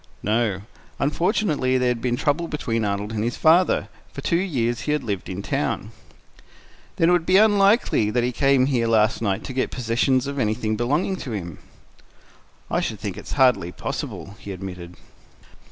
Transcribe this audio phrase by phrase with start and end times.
[0.23, 0.61] "No.
[0.97, 3.87] Unfortunately, there had been trouble between Arnold and his father.
[4.11, 5.91] For two years he had lived in town."
[6.95, 10.39] "Then it would be unlikely that he came here last night to get possession of
[10.39, 11.59] anything belonging to him?"
[12.71, 14.97] "I should think it hardly possible," he admitted.